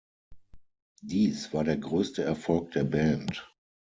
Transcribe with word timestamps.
Dies 1.03 1.53
war 1.53 1.63
der 1.63 1.77
größte 1.77 2.23
Erfolg 2.23 2.71
der 2.71 2.85
Band. 2.85 3.47